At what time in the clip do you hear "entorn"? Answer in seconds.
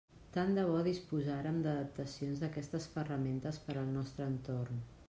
4.35-4.87